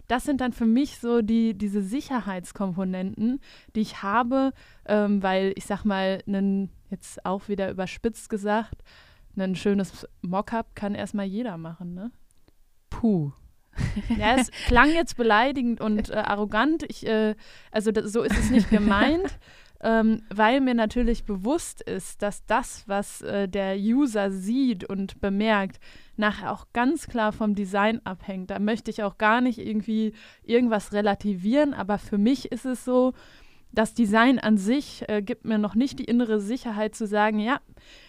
Das 0.08 0.24
sind 0.24 0.40
dann 0.40 0.52
für 0.52 0.66
mich 0.66 0.98
so 0.98 1.22
die, 1.22 1.54
diese 1.54 1.82
Sicherheitskomponenten, 1.82 3.40
die 3.74 3.80
ich 3.80 4.02
habe, 4.02 4.52
ähm, 4.86 5.22
weil 5.22 5.52
ich 5.56 5.66
sag 5.66 5.84
mal, 5.84 6.22
einen 6.26 6.70
jetzt 6.90 7.24
auch 7.26 7.48
wieder 7.48 7.70
überspitzt 7.70 8.28
gesagt, 8.30 8.82
ein 9.36 9.54
schönes 9.54 10.06
Mockup 10.22 10.74
kann 10.74 10.94
erstmal 10.94 11.26
jeder 11.26 11.58
machen, 11.58 11.94
ne? 11.94 12.10
Puh. 12.90 13.32
Ja, 14.16 14.36
es 14.36 14.50
klang 14.66 14.90
jetzt 14.94 15.18
beleidigend 15.18 15.82
und 15.82 16.08
äh, 16.08 16.14
arrogant. 16.14 16.84
Ich, 16.88 17.06
äh, 17.06 17.34
also 17.70 17.92
das, 17.92 18.10
so 18.10 18.22
ist 18.22 18.38
es 18.38 18.50
nicht 18.50 18.70
gemeint, 18.78 19.38
ähm, 19.82 20.22
weil 20.34 20.60
mir 20.60 20.74
natürlich 20.74 21.24
bewusst 21.24 21.82
ist, 21.82 22.22
dass 22.22 22.44
das, 22.46 22.84
was 22.86 23.22
äh, 23.22 23.48
der 23.48 23.76
User 23.76 24.30
sieht 24.30 24.84
und 24.84 25.20
bemerkt, 25.20 25.78
nachher 26.16 26.52
auch 26.52 26.66
ganz 26.72 27.06
klar 27.06 27.32
vom 27.32 27.54
Design 27.54 28.00
abhängt. 28.04 28.50
Da 28.50 28.58
möchte 28.58 28.90
ich 28.90 29.02
auch 29.02 29.18
gar 29.18 29.40
nicht 29.40 29.58
irgendwie 29.58 30.12
irgendwas 30.42 30.92
relativieren, 30.92 31.74
aber 31.74 31.98
für 31.98 32.18
mich 32.18 32.50
ist 32.52 32.64
es 32.64 32.84
so, 32.84 33.12
das 33.72 33.92
Design 33.92 34.38
an 34.38 34.56
sich 34.56 35.04
äh, 35.08 35.22
gibt 35.22 35.44
mir 35.44 35.58
noch 35.58 35.74
nicht 35.74 35.98
die 35.98 36.04
innere 36.04 36.40
Sicherheit 36.40 36.94
zu 36.94 37.06
sagen, 37.06 37.38
ja, 37.38 37.60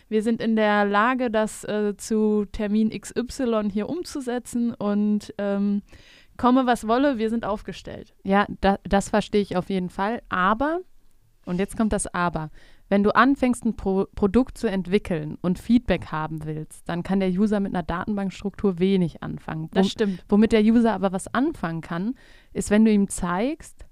wir 0.07 0.23
sind 0.23 0.41
in 0.41 0.55
der 0.55 0.85
Lage, 0.85 1.29
das 1.29 1.65
äh, 1.65 1.95
zu 1.97 2.45
Termin 2.51 2.89
XY 2.89 3.69
hier 3.71 3.89
umzusetzen 3.89 4.73
und 4.73 5.33
ähm, 5.37 5.81
komme, 6.37 6.65
was 6.65 6.87
wolle, 6.87 7.17
wir 7.17 7.29
sind 7.29 7.43
aufgestellt. 7.43 8.13
Ja, 8.23 8.45
da, 8.61 8.79
das 8.83 9.09
verstehe 9.09 9.41
ich 9.41 9.57
auf 9.57 9.69
jeden 9.69 9.89
Fall. 9.89 10.21
Aber, 10.29 10.79
und 11.47 11.59
jetzt 11.59 11.77
kommt 11.77 11.93
das 11.93 12.13
Aber, 12.13 12.49
wenn 12.89 13.03
du 13.03 13.15
anfängst, 13.15 13.65
ein 13.65 13.75
Pro 13.75 14.05
Produkt 14.15 14.57
zu 14.57 14.67
entwickeln 14.67 15.37
und 15.41 15.59
Feedback 15.59 16.07
haben 16.07 16.45
willst, 16.45 16.87
dann 16.87 17.03
kann 17.03 17.19
der 17.19 17.29
User 17.29 17.59
mit 17.59 17.73
einer 17.73 17.83
Datenbankstruktur 17.83 18.79
wenig 18.79 19.23
anfangen. 19.23 19.69
Das 19.73 19.89
stimmt. 19.89 20.23
Womit 20.29 20.51
der 20.51 20.61
User 20.61 20.93
aber 20.93 21.11
was 21.11 21.33
anfangen 21.33 21.81
kann, 21.81 22.15
ist, 22.53 22.69
wenn 22.69 22.85
du 22.85 22.91
ihm 22.91 23.09
zeigst, 23.09 23.85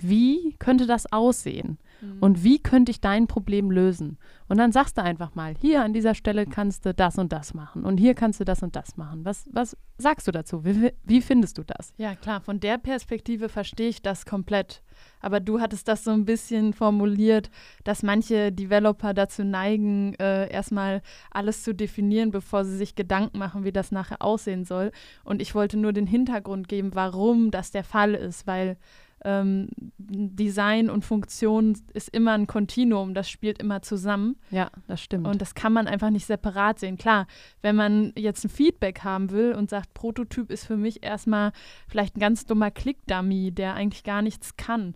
wie 0.00 0.54
könnte 0.58 0.86
das 0.86 1.12
aussehen? 1.12 1.78
Mhm. 2.00 2.18
Und 2.20 2.44
wie 2.44 2.58
könnte 2.58 2.90
ich 2.90 3.00
dein 3.00 3.26
Problem 3.26 3.70
lösen? 3.70 4.18
Und 4.48 4.58
dann 4.58 4.72
sagst 4.72 4.98
du 4.98 5.02
einfach 5.02 5.34
mal, 5.34 5.54
hier 5.60 5.84
an 5.84 5.92
dieser 5.92 6.14
Stelle 6.14 6.46
kannst 6.46 6.86
du 6.86 6.94
das 6.94 7.18
und 7.18 7.32
das 7.32 7.54
machen 7.54 7.84
und 7.84 7.98
hier 7.98 8.14
kannst 8.14 8.40
du 8.40 8.44
das 8.44 8.62
und 8.62 8.76
das 8.76 8.96
machen. 8.96 9.24
Was, 9.24 9.46
was 9.52 9.76
sagst 9.98 10.26
du 10.26 10.32
dazu? 10.32 10.64
Wie, 10.64 10.92
wie 11.04 11.20
findest 11.20 11.58
du 11.58 11.62
das? 11.64 11.92
Ja, 11.96 12.14
klar, 12.14 12.40
von 12.40 12.60
der 12.60 12.78
Perspektive 12.78 13.48
verstehe 13.48 13.88
ich 13.88 14.02
das 14.02 14.26
komplett. 14.26 14.82
Aber 15.20 15.40
du 15.40 15.60
hattest 15.60 15.88
das 15.88 16.04
so 16.04 16.10
ein 16.10 16.24
bisschen 16.24 16.72
formuliert, 16.72 17.50
dass 17.84 18.02
manche 18.02 18.52
Developer 18.52 19.14
dazu 19.14 19.44
neigen, 19.44 20.14
äh, 20.14 20.50
erstmal 20.50 21.02
alles 21.30 21.62
zu 21.62 21.74
definieren, 21.74 22.30
bevor 22.30 22.64
sie 22.64 22.76
sich 22.76 22.94
Gedanken 22.94 23.38
machen, 23.38 23.64
wie 23.64 23.72
das 23.72 23.92
nachher 23.92 24.22
aussehen 24.22 24.64
soll. 24.64 24.92
Und 25.24 25.40
ich 25.40 25.54
wollte 25.54 25.76
nur 25.76 25.92
den 25.92 26.06
Hintergrund 26.06 26.68
geben, 26.68 26.90
warum 26.94 27.50
das 27.50 27.70
der 27.70 27.84
Fall 27.84 28.14
ist, 28.14 28.46
weil 28.46 28.76
ähm, 29.24 29.68
Design 29.98 30.88
und 30.90 31.04
Funktion 31.04 31.76
ist 31.92 32.08
immer 32.08 32.32
ein 32.32 32.46
Kontinuum, 32.46 33.14
das 33.14 33.28
spielt 33.28 33.60
immer 33.60 33.82
zusammen. 33.82 34.36
Ja, 34.50 34.70
das 34.86 35.02
stimmt. 35.02 35.26
Und 35.26 35.40
das 35.42 35.54
kann 35.54 35.72
man 35.72 35.86
einfach 35.86 36.10
nicht 36.10 36.26
separat 36.26 36.78
sehen. 36.78 36.96
Klar, 36.96 37.26
wenn 37.62 37.76
man 37.76 38.12
jetzt 38.16 38.44
ein 38.44 38.50
Feedback 38.50 39.04
haben 39.04 39.30
will 39.30 39.52
und 39.52 39.70
sagt, 39.70 39.94
Prototyp 39.94 40.50
ist 40.50 40.64
für 40.66 40.76
mich 40.76 41.02
erstmal 41.02 41.52
vielleicht 41.88 42.16
ein 42.16 42.20
ganz 42.20 42.46
dummer 42.46 42.70
Klick-Dummy, 42.70 43.52
der 43.52 43.74
eigentlich 43.74 44.04
gar 44.04 44.22
nichts 44.22 44.56
kann, 44.56 44.94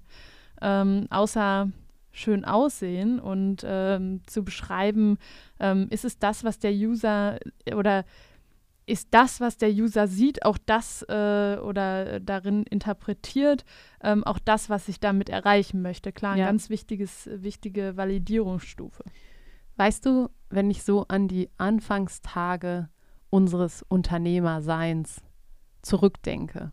ähm, 0.63 1.07
außer 1.11 1.71
schön 2.13 2.45
aussehen 2.45 3.19
und 3.19 3.65
ähm, 3.67 4.21
zu 4.27 4.45
beschreiben, 4.45 5.19
ähm, 5.59 5.89
ist 5.91 6.05
es 6.05 6.19
das, 6.19 6.45
was 6.45 6.59
der 6.59 6.73
User 6.73 7.39
oder 7.75 8.05
ist 8.87 9.09
das, 9.13 9.41
was 9.41 9.57
der 9.57 9.71
User 9.71 10.07
sieht, 10.09 10.45
auch 10.45 10.59
das 10.67 11.03
äh, 11.09 11.57
oder 11.59 12.21
darin 12.21 12.65
interpretiert, 12.65 13.65
ähm, 14.03 14.25
auch 14.25 14.39
das, 14.39 14.69
was 14.69 14.89
ich 14.89 15.01
damit 15.01 15.29
erreichen 15.29 15.81
möchte. 15.83 16.13
Klar, 16.13 16.33
eine 16.33 16.41
Ja. 16.43 16.47
ganz 16.47 16.69
wichtiges, 16.71 17.29
wichtige 17.33 17.97
Validierungsstufe. 17.97 19.05
Weißt 19.77 20.05
du, 20.07 20.29
wenn 20.51 20.71
ich 20.71 20.83
so 20.85 21.07
an 21.09 21.29
die 21.29 21.51
Anfangstage 21.57 22.89
unseres 23.31 23.83
Unternehmerseins 23.89 25.21
zurückdenke, 25.83 26.73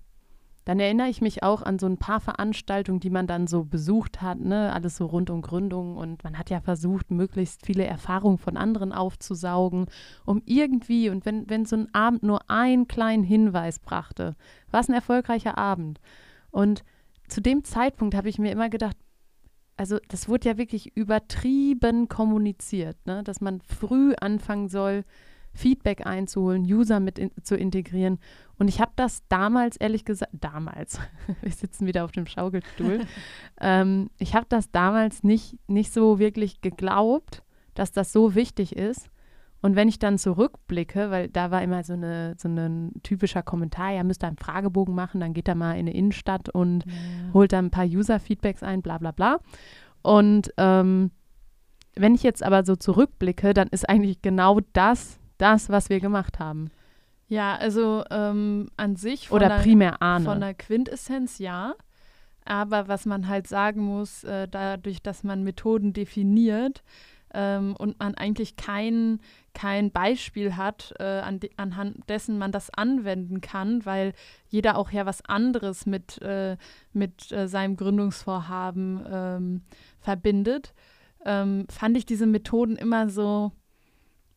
dann 0.65 0.79
erinnere 0.79 1.09
ich 1.09 1.21
mich 1.21 1.41
auch 1.41 1.63
an 1.63 1.79
so 1.79 1.87
ein 1.87 1.97
paar 1.97 2.19
Veranstaltungen, 2.19 2.99
die 2.99 3.09
man 3.09 3.25
dann 3.25 3.47
so 3.47 3.63
besucht 3.63 4.21
hat, 4.21 4.39
ne? 4.39 4.71
alles 4.73 4.97
so 4.97 5.07
rund 5.07 5.29
um 5.29 5.41
Gründung 5.41 5.97
und 5.97 6.23
man 6.23 6.37
hat 6.37 6.49
ja 6.49 6.61
versucht, 6.61 7.09
möglichst 7.09 7.65
viele 7.65 7.83
Erfahrungen 7.83 8.37
von 8.37 8.57
anderen 8.57 8.93
aufzusaugen, 8.93 9.87
um 10.25 10.41
irgendwie, 10.45 11.09
und 11.09 11.25
wenn, 11.25 11.49
wenn 11.49 11.65
so 11.65 11.77
ein 11.77 11.93
Abend 11.93 12.21
nur 12.23 12.49
einen 12.49 12.87
kleinen 12.87 13.23
Hinweis 13.23 13.79
brachte, 13.79 14.35
war 14.69 14.81
es 14.81 14.89
ein 14.89 14.93
erfolgreicher 14.93 15.57
Abend. 15.57 15.99
Und 16.51 16.83
zu 17.27 17.41
dem 17.41 17.63
Zeitpunkt 17.63 18.13
habe 18.13 18.29
ich 18.29 18.37
mir 18.37 18.51
immer 18.51 18.69
gedacht, 18.69 18.97
also 19.77 19.97
das 20.09 20.29
wurde 20.29 20.49
ja 20.49 20.57
wirklich 20.57 20.95
übertrieben 20.95 22.07
kommuniziert, 22.07 22.97
ne? 23.07 23.23
dass 23.23 23.41
man 23.41 23.61
früh 23.61 24.13
anfangen 24.19 24.69
soll, 24.69 25.05
Feedback 25.53 26.05
einzuholen, 26.05 26.63
User 26.63 26.99
mit 26.99 27.19
in, 27.19 27.31
zu 27.43 27.55
integrieren. 27.55 28.19
Und 28.57 28.67
ich 28.67 28.79
habe 28.79 28.91
das 28.95 29.23
damals, 29.27 29.77
ehrlich 29.77 30.05
gesagt, 30.05 30.31
damals, 30.33 30.99
wir 31.41 31.51
sitzen 31.51 31.87
wieder 31.87 32.05
auf 32.05 32.11
dem 32.11 32.25
Schaukelstuhl, 32.25 33.01
ähm, 33.61 34.09
ich 34.17 34.35
habe 34.35 34.45
das 34.49 34.71
damals 34.71 35.23
nicht, 35.23 35.57
nicht 35.67 35.93
so 35.93 36.19
wirklich 36.19 36.61
geglaubt, 36.61 37.43
dass 37.73 37.91
das 37.91 38.13
so 38.13 38.35
wichtig 38.35 38.75
ist. 38.75 39.09
Und 39.63 39.75
wenn 39.75 39.87
ich 39.87 39.99
dann 39.99 40.17
zurückblicke, 40.17 41.11
weil 41.11 41.27
da 41.27 41.51
war 41.51 41.61
immer 41.61 41.83
so, 41.83 41.93
eine, 41.93 42.33
so 42.37 42.47
ein 42.47 42.93
typischer 43.03 43.43
Kommentar, 43.43 43.91
ja, 43.91 44.03
müsst 44.03 44.23
ihr 44.23 44.27
einen 44.27 44.37
Fragebogen 44.37 44.95
machen, 44.95 45.21
dann 45.21 45.33
geht 45.33 45.47
er 45.47 45.53
mal 45.53 45.73
in 45.73 45.81
eine 45.81 45.93
Innenstadt 45.93 46.49
und 46.49 46.83
holt 47.33 47.53
dann 47.53 47.65
ein 47.65 47.71
paar 47.71 47.85
User-Feedbacks 47.85 48.63
ein, 48.63 48.81
bla 48.81 48.97
bla 48.97 49.11
bla. 49.11 49.39
Und 50.01 50.51
ähm, 50.57 51.11
wenn 51.95 52.15
ich 52.15 52.23
jetzt 52.23 52.41
aber 52.41 52.65
so 52.65 52.75
zurückblicke, 52.75 53.53
dann 53.53 53.67
ist 53.67 53.87
eigentlich 53.87 54.21
genau 54.23 54.59
das, 54.73 55.19
das, 55.41 55.69
was 55.69 55.89
wir 55.89 55.99
gemacht 55.99 56.39
haben. 56.39 56.69
Ja, 57.27 57.55
also 57.55 58.03
ähm, 58.11 58.69
an 58.75 58.95
sich 58.95 59.29
von 59.29 59.37
Oder 59.37 59.47
der, 59.47 59.59
primär 59.59 60.01
Arne. 60.01 60.25
von 60.25 60.41
der 60.41 60.53
Quintessenz 60.53 61.39
ja. 61.39 61.75
Aber 62.43 62.87
was 62.87 63.05
man 63.05 63.27
halt 63.27 63.47
sagen 63.47 63.81
muss, 63.81 64.23
äh, 64.23 64.47
dadurch, 64.49 65.01
dass 65.01 65.23
man 65.23 65.43
Methoden 65.43 65.93
definiert 65.93 66.83
ähm, 67.33 67.75
und 67.77 67.99
man 67.99 68.15
eigentlich 68.15 68.55
kein, 68.55 69.19
kein 69.53 69.91
Beispiel 69.91 70.57
hat, 70.57 70.93
äh, 70.99 71.03
an 71.03 71.39
de 71.39 71.51
anhand 71.57 72.09
dessen 72.09 72.37
man 72.37 72.51
das 72.51 72.69
anwenden 72.71 73.41
kann, 73.41 73.85
weil 73.85 74.13
jeder 74.49 74.77
auch 74.77 74.91
ja 74.91 75.05
was 75.05 75.23
anderes 75.23 75.85
mit, 75.85 76.21
äh, 76.21 76.57
mit 76.93 77.31
äh, 77.31 77.47
seinem 77.47 77.77
Gründungsvorhaben 77.77 79.05
ähm, 79.09 79.61
verbindet, 79.99 80.73
ähm, 81.25 81.65
fand 81.69 81.95
ich 81.95 82.05
diese 82.05 82.25
Methoden 82.25 82.75
immer 82.75 83.09
so, 83.09 83.51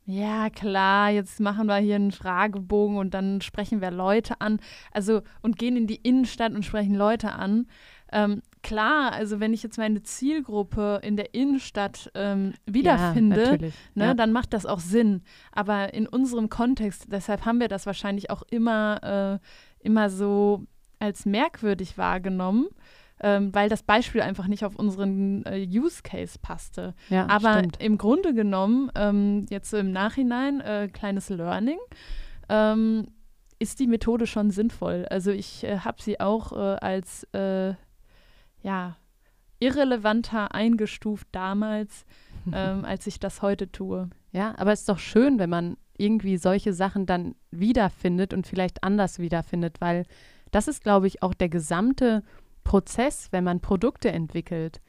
ja, 0.06 0.50
klar, 0.50 1.10
jetzt 1.10 1.40
machen 1.40 1.66
wir 1.66 1.76
hier 1.76 1.96
einen 1.96 2.12
Fragebogen 2.12 2.98
und 2.98 3.14
dann 3.14 3.40
sprechen 3.40 3.80
wir 3.80 3.90
Leute 3.90 4.40
an. 4.40 4.60
Also 4.92 5.22
und 5.40 5.58
gehen 5.58 5.76
in 5.76 5.86
die 5.86 5.96
Innenstadt 5.96 6.52
und 6.52 6.64
sprechen 6.64 6.94
Leute 6.94 7.32
an. 7.32 7.66
Ähm, 8.12 8.42
klar, 8.62 9.12
also 9.12 9.40
wenn 9.40 9.54
ich 9.54 9.62
jetzt 9.62 9.78
meine 9.78 10.02
Zielgruppe 10.02 11.00
in 11.02 11.16
der 11.16 11.34
Innenstadt 11.34 12.10
ähm, 12.14 12.52
wiederfinde, 12.66 13.58
Ja, 13.60 13.68
ne, 13.94 14.04
ja. 14.04 14.14
dann 14.14 14.30
macht 14.32 14.52
das 14.52 14.66
auch 14.66 14.78
Sinn. 14.78 15.22
Aber 15.52 15.94
in 15.94 16.06
unserem 16.06 16.50
Kontext, 16.50 17.06
deshalb 17.10 17.46
haben 17.46 17.60
wir 17.60 17.68
das 17.68 17.86
wahrscheinlich 17.86 18.30
auch 18.30 18.42
immer, 18.50 19.40
äh, 19.42 19.86
immer 19.86 20.10
so 20.10 20.64
als 20.98 21.26
merkwürdig 21.26 21.98
wahrgenommen, 21.98 22.68
ähm, 23.24 23.54
weil 23.54 23.70
das 23.70 23.82
Beispiel 23.82 24.20
einfach 24.20 24.48
nicht 24.48 24.66
auf 24.66 24.76
unseren 24.76 25.46
äh, 25.46 25.66
Use 25.66 26.02
Case 26.02 26.38
passte. 26.38 26.92
ja, 27.08 27.26
Aber 27.26 27.58
stimmt. 27.58 27.82
im 27.82 27.96
Grunde 27.96 28.34
genommen, 28.34 28.90
ähm, 28.94 29.46
jetzt 29.48 29.70
so 29.70 29.78
im 29.78 29.92
Nachhinein, 29.92 30.60
äh, 30.60 30.88
kleines 30.92 31.30
Learning, 31.30 31.78
ähm, 32.50 33.08
ist 33.58 33.80
die 33.80 33.86
Methode 33.86 34.26
schon 34.26 34.50
sinnvoll. 34.50 35.06
Also 35.08 35.30
ich 35.30 35.64
äh, 35.64 35.78
habe 35.78 36.02
sie 36.02 36.20
auch 36.20 36.52
äh, 36.52 36.76
als 36.76 37.24
äh, 37.32 37.72
ja, 38.62 38.96
irrelevanter 39.58 40.54
eingestuft 40.54 41.26
damals, 41.32 42.04
ähm, 42.52 42.84
als 42.84 43.06
ich 43.06 43.20
das 43.20 43.40
heute 43.40 43.72
tue. 43.72 44.10
Ja, 44.32 44.54
aber 44.58 44.72
es 44.72 44.80
ist 44.80 44.88
doch 44.90 44.98
schön, 44.98 45.38
wenn 45.38 45.48
man 45.48 45.78
irgendwie 45.96 46.36
solche 46.36 46.74
Sachen 46.74 47.06
dann 47.06 47.36
wiederfindet 47.50 48.34
und 48.34 48.46
vielleicht 48.46 48.84
anders 48.84 49.18
wiederfindet, 49.18 49.80
weil 49.80 50.04
das 50.50 50.68
ist, 50.68 50.82
glaube 50.82 51.06
ich, 51.06 51.22
auch 51.22 51.32
der 51.32 51.48
gesamte 51.48 52.22
Prozess, 52.64 53.28
wenn 53.30 53.44
man 53.44 53.60
Produkte 53.60 54.10
entwickelt. 54.10 54.80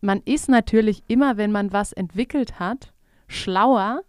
Man 0.00 0.22
ist 0.24 0.48
natürlich 0.48 1.02
immer, 1.08 1.36
wenn 1.36 1.50
man 1.50 1.72
was 1.72 1.92
entwickelt 1.92 2.60
hat, 2.60 2.92
schlauer 3.26 4.02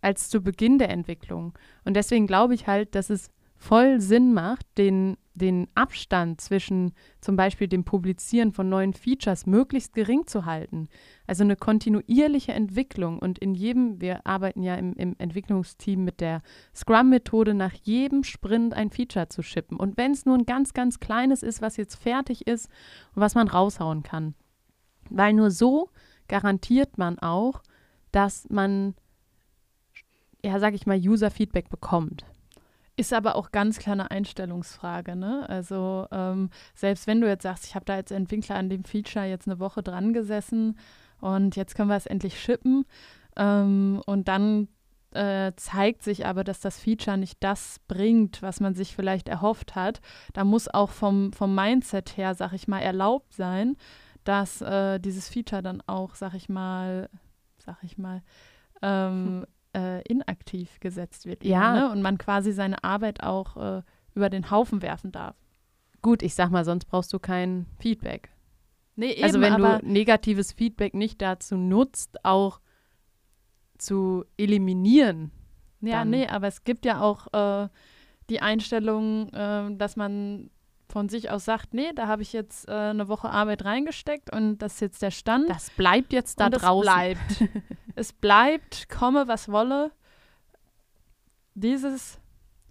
als 0.00 0.28
zu 0.28 0.40
Beginn 0.40 0.78
der 0.78 0.90
Entwicklung. 0.90 1.56
Und 1.84 1.94
deswegen 1.94 2.26
glaube 2.26 2.54
ich 2.54 2.66
halt, 2.66 2.94
dass 2.94 3.10
es 3.10 3.30
voll 3.60 4.00
Sinn 4.00 4.32
macht, 4.32 4.66
den, 4.78 5.18
den 5.34 5.68
Abstand 5.74 6.40
zwischen 6.40 6.92
zum 7.20 7.36
Beispiel 7.36 7.68
dem 7.68 7.84
Publizieren 7.84 8.52
von 8.52 8.70
neuen 8.70 8.94
Features 8.94 9.44
möglichst 9.44 9.92
gering 9.92 10.26
zu 10.26 10.46
halten. 10.46 10.88
Also 11.26 11.44
eine 11.44 11.56
kontinuierliche 11.56 12.52
Entwicklung 12.52 13.18
und 13.18 13.38
in 13.38 13.54
jedem, 13.54 14.00
wir 14.00 14.26
arbeiten 14.26 14.62
ja 14.62 14.76
im, 14.76 14.94
im 14.94 15.14
Entwicklungsteam 15.18 16.02
mit 16.02 16.22
der 16.22 16.40
Scrum-Methode, 16.74 17.52
nach 17.52 17.74
jedem 17.74 18.24
Sprint 18.24 18.72
ein 18.72 18.90
Feature 18.90 19.28
zu 19.28 19.42
shippen. 19.42 19.76
Und 19.76 19.98
wenn 19.98 20.12
es 20.12 20.24
nur 20.24 20.38
ein 20.38 20.46
ganz, 20.46 20.72
ganz 20.72 20.98
kleines 20.98 21.42
ist, 21.42 21.60
was 21.60 21.76
jetzt 21.76 21.96
fertig 21.96 22.46
ist 22.46 22.70
und 23.14 23.20
was 23.20 23.34
man 23.34 23.46
raushauen 23.46 24.02
kann. 24.02 24.34
Weil 25.10 25.34
nur 25.34 25.50
so 25.50 25.90
garantiert 26.28 26.96
man 26.96 27.18
auch, 27.18 27.62
dass 28.10 28.48
man, 28.48 28.94
ja, 30.42 30.58
sag 30.58 30.72
ich 30.72 30.86
mal, 30.86 30.98
User-Feedback 30.98 31.68
bekommt. 31.68 32.24
Ist 33.00 33.14
aber 33.14 33.34
auch 33.34 33.50
ganz 33.50 33.78
klar 33.78 33.94
eine 33.94 34.10
Einstellungsfrage. 34.10 35.16
Ne? 35.16 35.48
Also 35.48 36.06
ähm, 36.12 36.50
selbst 36.74 37.06
wenn 37.06 37.22
du 37.22 37.28
jetzt 37.28 37.44
sagst, 37.44 37.64
ich 37.64 37.74
habe 37.74 37.86
da 37.86 37.94
als 37.94 38.10
Entwickler 38.10 38.56
an 38.56 38.68
dem 38.68 38.84
Feature 38.84 39.24
jetzt 39.24 39.48
eine 39.48 39.58
Woche 39.58 39.82
dran 39.82 40.12
gesessen 40.12 40.78
und 41.18 41.56
jetzt 41.56 41.74
können 41.74 41.88
wir 41.88 41.96
es 41.96 42.04
endlich 42.04 42.38
shippen 42.38 42.84
ähm, 43.38 44.02
und 44.04 44.28
dann 44.28 44.68
äh, 45.12 45.52
zeigt 45.56 46.02
sich 46.02 46.26
aber, 46.26 46.44
dass 46.44 46.60
das 46.60 46.78
Feature 46.78 47.16
nicht 47.16 47.42
das 47.42 47.80
bringt, 47.88 48.42
was 48.42 48.60
man 48.60 48.74
sich 48.74 48.94
vielleicht 48.94 49.30
erhofft 49.30 49.74
hat. 49.74 50.02
Da 50.34 50.44
muss 50.44 50.68
auch 50.68 50.90
vom, 50.90 51.32
vom 51.32 51.54
Mindset 51.54 52.18
her, 52.18 52.34
sag 52.34 52.52
ich 52.52 52.68
mal, 52.68 52.80
erlaubt 52.80 53.32
sein, 53.32 53.78
dass 54.24 54.60
äh, 54.60 54.98
dieses 54.98 55.30
Feature 55.30 55.62
dann 55.62 55.82
auch, 55.86 56.16
sag 56.16 56.34
ich 56.34 56.50
mal, 56.50 57.08
sag 57.56 57.78
ich 57.82 57.96
mal, 57.96 58.20
ähm, 58.82 59.46
äh, 59.74 60.02
inaktiv 60.02 60.80
gesetzt 60.80 61.26
wird. 61.26 61.42
eben, 61.44 61.52
Ja. 61.52 61.74
Ne? 61.74 61.92
Und 61.92 62.02
man 62.02 62.18
quasi 62.18 62.52
seine 62.52 62.82
Arbeit 62.84 63.22
auch 63.22 63.56
äh, 63.78 63.82
über 64.14 64.30
den 64.30 64.50
Haufen 64.50 64.82
werfen 64.82 65.12
darf. 65.12 65.36
Gut, 66.02 66.22
ich 66.22 66.34
sag 66.34 66.50
mal, 66.50 66.64
sonst 66.64 66.86
brauchst 66.86 67.12
du 67.12 67.18
kein 67.18 67.66
Feedback. 67.78 68.30
Nee, 68.96 69.12
eben, 69.12 69.24
also 69.24 69.40
wenn 69.40 69.56
du 69.56 69.80
negatives 69.82 70.52
Feedback 70.52 70.94
nicht 70.94 71.20
dazu 71.22 71.56
nutzt, 71.56 72.24
auch 72.24 72.60
zu 73.78 74.24
eliminieren. 74.36 75.30
Ja, 75.80 76.00
dann- 76.00 76.10
nee, 76.10 76.26
aber 76.26 76.48
es 76.48 76.64
gibt 76.64 76.84
ja 76.84 77.00
auch 77.00 77.32
äh, 77.32 77.68
die 78.28 78.40
Einstellung, 78.42 79.28
äh, 79.32 79.74
dass 79.76 79.96
man 79.96 80.50
von 80.88 81.08
sich 81.08 81.30
aus 81.30 81.44
sagt, 81.44 81.72
nee, 81.72 81.92
da 81.94 82.08
habe 82.08 82.22
ich 82.22 82.32
jetzt 82.32 82.68
äh, 82.68 82.72
eine 82.72 83.08
Woche 83.08 83.30
Arbeit 83.30 83.64
reingesteckt 83.64 84.34
und 84.34 84.58
das 84.58 84.74
ist 84.74 84.80
jetzt 84.80 85.02
der 85.02 85.12
Stand. 85.12 85.48
Das 85.48 85.70
bleibt 85.70 86.12
jetzt 86.12 86.40
da 86.40 86.46
und 86.46 86.52
draußen. 86.60 86.88
Es 86.88 87.38
bleibt. 87.38 87.52
es 88.00 88.12
bleibt, 88.12 88.88
komme 88.88 89.28
was 89.28 89.48
wolle. 89.48 89.92
Dieses 91.54 92.18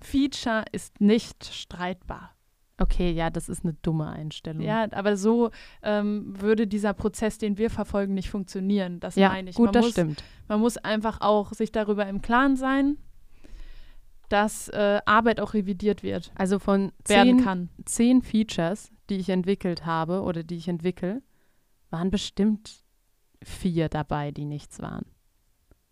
Feature 0.01 0.65
ist 0.71 0.99
nicht 0.99 1.45
streitbar. 1.45 2.35
Okay, 2.81 3.11
ja, 3.11 3.29
das 3.29 3.49
ist 3.49 3.63
eine 3.63 3.73
dumme 3.73 4.07
Einstellung. 4.07 4.61
Ja, 4.63 4.87
aber 4.91 5.17
so 5.17 5.51
ähm, 5.83 6.33
würde 6.39 6.65
dieser 6.65 6.93
Prozess, 6.93 7.37
den 7.37 7.57
wir 7.57 7.69
verfolgen, 7.69 8.13
nicht 8.13 8.29
funktionieren. 8.29 8.99
Das 9.01 9.15
ja 9.15 9.29
meine 9.29 9.49
ich. 9.49 9.57
gut, 9.57 9.65
man 9.65 9.73
das 9.73 9.83
muss, 9.83 9.91
stimmt. 9.91 10.23
Man 10.47 10.61
muss 10.61 10.77
einfach 10.77 11.19
auch 11.21 11.51
sich 11.51 11.71
darüber 11.71 12.07
im 12.07 12.21
Klaren 12.21 12.55
sein, 12.55 12.97
dass 14.29 14.69
äh, 14.69 15.01
Arbeit 15.05 15.41
auch 15.41 15.53
revidiert 15.53 16.03
wird, 16.03 16.31
Also 16.35 16.57
von 16.59 16.93
werden 17.05 17.37
zehn, 17.37 17.43
kann. 17.43 17.69
zehn 17.85 18.21
Features, 18.21 18.91
die 19.09 19.17
ich 19.17 19.29
entwickelt 19.29 19.85
habe 19.85 20.21
oder 20.21 20.43
die 20.43 20.55
ich 20.55 20.67
entwickle, 20.67 21.21
waren 21.89 22.11
bestimmt 22.11 22.83
vier 23.43 23.89
dabei, 23.89 24.31
die 24.31 24.45
nichts 24.45 24.81
waren. 24.81 25.05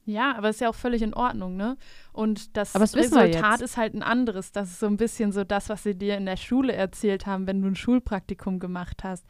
Ja, 0.08 0.36
aber 0.38 0.50
ist 0.50 0.62
ja 0.62 0.70
auch 0.70 0.76
völlig 0.76 1.02
in 1.02 1.14
Ordnung, 1.14 1.58
ne? 1.58 1.76
Und 2.14 2.56
das 2.56 2.76
Aber 2.76 2.84
das 2.86 2.96
Resultat 2.96 3.62
ist 3.62 3.76
halt 3.78 3.94
ein 3.94 4.02
anderes. 4.04 4.52
Das 4.54 4.70
ist 4.72 4.80
so 4.80 4.88
ein 4.88 4.96
bisschen 4.98 5.32
so 5.34 5.44
das, 5.44 5.68
was 5.70 5.84
sie 5.84 5.96
dir 5.96 6.16
in 6.18 6.26
der 6.26 6.38
Schule 6.38 6.72
erzählt 6.74 7.26
haben, 7.28 7.46
wenn 7.46 7.62
du 7.62 7.68
ein 7.68 7.76
Schulpraktikum 7.76 8.58
gemacht 8.60 9.04
hast. 9.04 9.26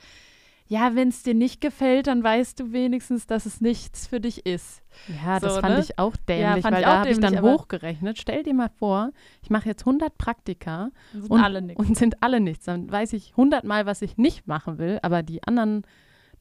ja, 0.70 0.96
wenn 0.96 1.08
es 1.08 1.24
dir 1.24 1.34
nicht 1.34 1.62
gefällt, 1.62 2.08
dann 2.08 2.22
weißt 2.24 2.60
du 2.60 2.74
wenigstens, 2.74 3.26
dass 3.26 3.46
es 3.46 3.60
nichts 3.62 4.06
für 4.06 4.20
dich 4.20 4.46
ist. 4.46 4.84
Ja, 5.24 5.40
das 5.40 5.56
So, 5.56 5.62
fand 5.62 5.76
ne? 5.78 5.82
ich 5.82 5.98
auch 5.98 6.16
dämlich, 6.28 6.64
Ja, 6.64 6.72
weil 6.72 6.80
ich 6.80 6.86
da 6.86 6.98
habe 7.00 7.10
ich 7.10 7.20
dann 7.20 7.42
hochgerechnet. 7.42 8.18
Stell 8.20 8.44
dir 8.44 8.54
mal 8.54 8.70
vor, 8.78 9.12
ich 9.42 9.50
mache 9.50 9.70
jetzt 9.70 9.84
100 9.84 10.18
Praktika 10.18 10.92
Sind 11.14 11.32
und, 11.32 11.42
alle 11.42 11.62
nix. 11.62 11.80
und 11.80 11.98
sind 11.98 12.22
alle 12.22 12.40
nichts. 12.42 12.66
Dann 12.66 12.92
weiß 12.92 13.14
ich 13.14 13.32
100 13.32 13.64
Mal, 13.64 13.86
was 13.86 14.02
ich 14.02 14.18
nicht 14.18 14.46
machen 14.46 14.78
will, 14.78 15.00
aber 15.02 15.24
die 15.24 15.42
anderen 15.44 15.84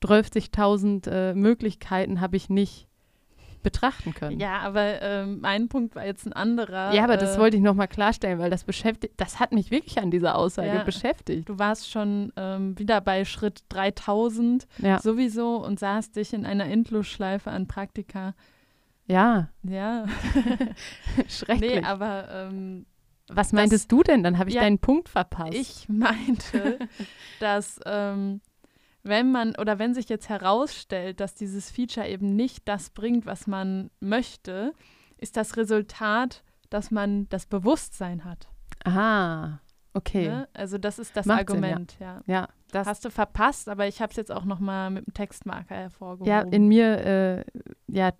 12.000 0.04 1.08
äh, 1.10 1.34
Möglichkeiten 1.34 2.20
habe 2.20 2.36
ich 2.36 2.48
nicht 2.50 2.86
betrachten 3.66 4.14
können. 4.14 4.38
Ja, 4.40 4.60
aber 4.60 5.02
ähm, 5.02 5.40
mein 5.40 5.68
Punkt 5.68 5.94
war 5.96 6.06
jetzt 6.06 6.24
ein 6.24 6.32
anderer. 6.32 6.94
Ja, 6.94 7.02
aber 7.04 7.16
das 7.16 7.34
äh, 7.36 7.38
wollte 7.40 7.56
ich 7.56 7.62
nochmal 7.62 7.88
klarstellen, 7.88 8.38
weil 8.38 8.48
das 8.48 8.62
beschäftigt, 8.64 9.14
das 9.18 9.40
hat 9.40 9.52
mich 9.52 9.70
wirklich 9.72 9.98
an 9.98 10.10
dieser 10.12 10.36
Aussage 10.38 10.68
Ja. 10.76 10.84
beschäftigt. 10.84 11.48
Du 11.48 11.58
warst 11.58 11.90
schon 11.90 12.32
ähm, 12.36 12.78
wieder 12.78 13.00
bei 13.00 13.24
Schritt 13.24 13.64
3000 13.70 14.66
Ja. 14.78 15.00
sowieso 15.00 15.56
und 15.64 15.80
sahst 15.80 16.14
dich 16.16 16.32
in 16.32 16.46
einer 16.46 16.66
Endlosschleife 16.66 17.50
an 17.50 17.66
Praktika. 17.66 18.34
ja, 19.06 19.48
Ja, 19.64 20.06
schrecklich. 21.28 21.74
nee, 21.76 21.82
aber 21.82 22.28
ähm, 22.30 22.86
Was 23.28 23.52
meintest 23.52 23.90
du 23.90 24.02
denn? 24.02 24.22
Dann 24.22 24.38
habe 24.38 24.50
ich 24.50 24.54
Ja, 24.56 24.62
deinen 24.62 24.78
Punkt 24.78 25.08
verpasst. 25.08 25.54
ich 25.54 25.88
meinte, 25.88 26.78
dass 27.40 27.80
ähm, 27.84 28.40
wenn 29.06 29.32
man 29.32 29.54
oder 29.56 29.78
wenn 29.78 29.94
sich 29.94 30.08
jetzt 30.08 30.28
herausstellt, 30.28 31.20
dass 31.20 31.34
dieses 31.34 31.70
Feature 31.70 32.08
eben 32.08 32.36
nicht 32.36 32.68
das 32.68 32.90
bringt, 32.90 33.26
was 33.26 33.46
man 33.46 33.90
möchte, 34.00 34.72
ist 35.18 35.36
das 35.36 35.56
Resultat, 35.56 36.42
dass 36.70 36.90
man 36.90 37.28
das 37.28 37.46
Bewusstsein 37.46 38.24
hat. 38.24 38.48
Aha, 38.84 39.60
okay. 39.94 40.28
Ne? 40.28 40.48
Also 40.52 40.78
das 40.78 40.98
ist 40.98 41.16
das 41.16 41.26
Macht 41.26 41.48
Sinn, 41.50 41.62
ja. 41.62 41.68
Argument, 41.68 41.96
ja. 42.00 42.20
Ja, 42.26 42.48
das 42.72 42.86
Hast 42.86 43.04
du 43.04 43.10
verpasst, 43.10 43.68
aber 43.68 43.86
ich 43.86 44.02
habe 44.02 44.10
es 44.10 44.16
jetzt 44.16 44.32
auch 44.32 44.44
noch 44.44 44.58
mal 44.58 44.90
mit 44.90 45.06
dem 45.06 45.14
Textmarker 45.14 45.74
hervorgehoben. 45.74 46.26
Ja, 46.30 46.40
in 46.40 46.68
mir 46.68 46.98
äh, 46.98 47.44
ja, 47.86 48.12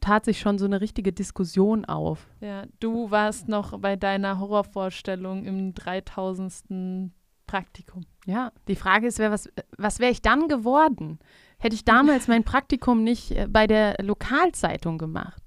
tat 0.00 0.24
sich 0.24 0.40
schon 0.40 0.58
so 0.58 0.64
eine 0.64 0.80
richtige 0.80 1.12
Diskussion 1.12 1.84
auf. 1.84 2.28
Ja, 2.40 2.64
du 2.80 3.10
warst 3.10 3.48
noch 3.48 3.78
bei 3.78 3.96
deiner 3.96 4.40
Horrorvorstellung 4.40 5.44
im 5.44 5.74
3000. 5.74 7.12
Praktikum. 7.46 8.06
Ja, 8.26 8.52
die 8.68 8.76
Frage 8.76 9.06
ist, 9.06 9.18
wer 9.18 9.30
was, 9.30 9.48
was 9.76 9.98
wäre 9.98 10.10
ich 10.12 10.22
dann 10.22 10.48
geworden? 10.48 11.18
Hätte 11.58 11.74
ich 11.76 11.84
damals 11.84 12.26
mein 12.28 12.44
Praktikum 12.44 13.02
nicht 13.04 13.30
äh, 13.32 13.46
bei 13.48 13.66
der 13.66 13.96
Lokalzeitung 14.02 14.98
gemacht? 14.98 15.42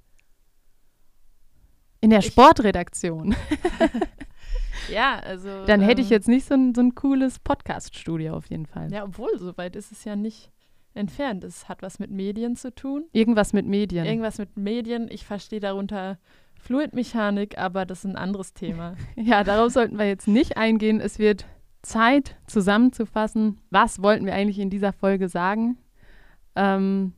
In 2.02 2.10
der 2.12 2.20
Ich- 2.20 2.28
Sportredaktion. 2.28 3.36
Ja, 4.90 5.20
also. 5.20 5.66
Dann 5.66 5.82
hätte 5.82 6.02
ich 6.02 6.08
ähm, 6.08 6.14
jetzt 6.14 6.28
nicht 6.30 6.46
so 6.48 6.54
ein, 6.54 6.74
so 6.74 6.82
ein 6.82 6.96
cooles 6.96 7.40
Podcast-Studio 7.40 8.34
auf 8.36 8.50
jeden 8.50 8.66
Fall. 8.68 8.92
Ja, 8.92 9.04
obwohl, 9.04 9.38
so 9.38 9.58
weit 9.58 9.76
ist 9.76 9.92
es 9.92 10.06
ja 10.06 10.16
nicht 10.16 10.50
entfernt. 10.94 11.44
Es 11.44 11.68
hat 11.68 11.82
was 11.82 12.00
mit 12.00 12.10
Medien 12.10 12.56
zu 12.56 12.74
tun. 12.74 13.06
Irgendwas 13.12 13.52
mit 13.54 13.66
Medien. 13.66 14.06
Irgendwas 14.06 14.38
mit 14.38 14.56
Medien. 14.56 15.08
Ich 15.12 15.26
verstehe 15.26 15.60
darunter 15.60 16.18
Fluidmechanik, 16.60 17.58
aber 17.58 17.86
das 17.86 18.00
ist 18.00 18.12
ein 18.12 18.16
anderes 18.16 18.54
Thema. 18.54 18.96
Ja, 19.16 19.44
darauf 19.44 19.74
sollten 19.74 19.98
wir 20.00 20.08
jetzt 20.08 20.28
nicht 20.28 20.56
eingehen. 20.58 21.02
Es 21.02 21.20
wird 21.20 21.46
Zeit, 21.88 22.36
zusammenzufassen, 22.48 23.60
was 23.70 24.02
wollten 24.02 24.26
wir 24.26 24.34
eigentlich 24.34 24.60
in 24.60 24.70
dieser 24.70 24.94
Folge 24.94 25.30
sagen. 25.30 25.78
Ähm, 26.56 27.14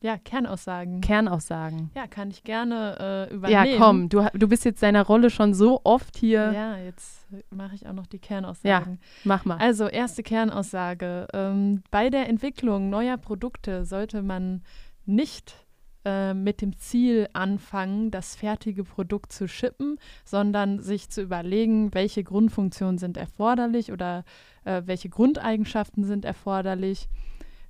Ja, 0.00 0.16
Kernaussagen. 0.16 1.00
Kernaussagen. 1.00 1.90
ja, 1.96 2.06
kann 2.06 2.30
ich 2.30 2.44
gerne 2.44 2.96
äh, 2.98 3.30
Ja, 3.30 3.34
übernehmen. 3.64 3.78
komm, 3.78 4.08
du, 4.08 4.26
du 4.32 4.48
bist 4.48 4.64
jetzt 4.64 4.82
deiner 4.82 5.02
Rolle 5.04 5.28
schon 5.28 5.54
so 5.54 5.80
oft 5.84 6.16
hier. 6.16 6.52
Ja, 6.52 6.76
jetzt 6.78 7.26
mache 7.50 7.74
ich 7.74 7.86
auch 7.86 7.92
noch 7.92 8.06
die 8.06 8.20
Kernaussagen. 8.20 9.00
Mach 9.24 9.44
mal. 9.44 9.58
Also, 9.58 9.88
erste 9.88 10.22
Kernaussage. 10.22 11.26
Ähm, 11.34 11.82
bei 11.90 12.10
der 12.10 12.28
Entwicklung 12.28 12.90
neuer 12.90 13.16
Produkte 13.16 13.84
sollte 13.84 14.22
man 14.22 14.62
nicht 15.04 15.66
äh, 16.08 16.32
mit 16.32 16.62
dem 16.62 16.74
Ziel 16.78 17.28
anfangen, 17.34 18.10
das 18.10 18.34
fertige 18.34 18.82
Produkt 18.82 19.30
zu 19.30 19.46
shippen, 19.46 19.98
sondern 20.24 20.80
sich 20.80 21.10
zu 21.10 21.20
überlegen, 21.20 21.92
welche 21.92 22.24
Grundfunktionen 22.24 22.96
sind 22.96 23.18
erforderlich 23.18 23.92
oder 23.92 24.24
äh, 24.64 24.82
welche 24.86 25.10
Grundeigenschaften 25.10 26.04
sind 26.04 26.24
erforderlich, 26.24 27.10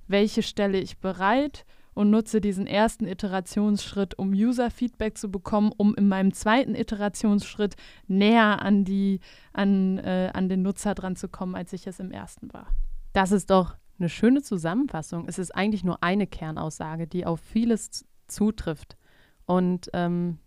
welche 0.07 0.41
stelle 0.41 0.79
ich 0.79 0.99
bereit 0.99 1.65
und 1.93 2.11
nutze 2.11 2.39
diesen 2.39 2.65
ersten 2.65 3.05
Iterationsschritt, 3.05 4.17
um 4.17 4.29
User-Feedback 4.29 5.17
zu 5.17 5.29
bekommen, 5.29 5.73
um 5.75 5.93
in 5.95 6.07
meinem 6.07 6.33
zweiten 6.33 6.75
Iterationsschritt 6.75 7.75
näher 8.07 8.61
an, 8.61 8.85
die, 8.85 9.19
an, 9.51 9.97
äh, 9.97 10.31
an 10.33 10.47
den 10.47 10.61
Nutzer 10.61 10.95
dran 10.95 11.17
zu 11.17 11.27
kommen, 11.27 11.55
als 11.55 11.73
ich 11.73 11.87
es 11.87 11.99
im 11.99 12.11
ersten 12.11 12.53
war. 12.53 12.67
Das 13.11 13.33
ist 13.33 13.49
doch 13.49 13.75
eine 13.99 14.07
schöne 14.07 14.41
Zusammenfassung. 14.41 15.25
Es 15.27 15.39
ist 15.39 15.53
eigentlich 15.53 15.83
nur 15.83 16.01
eine 16.01 16.25
Kernaussage, 16.25 17.05
die 17.05 17.25
auf 17.25 17.41
vieles 17.41 18.05
zutrifft. 18.29 18.97
Und 19.45 19.89
ähm, 19.93 20.39